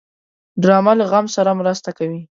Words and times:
ډرامه 0.61 0.93
له 0.99 1.05
غم 1.11 1.25
سره 1.35 1.51
مرسته 1.61 1.89
کوي 1.97 2.21